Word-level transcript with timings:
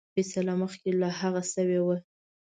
فیصله 0.15 0.53
مخکي 0.61 0.91
له 1.01 1.07
هغه 1.19 1.41
شوې 1.53 1.79
وه. 1.85 1.97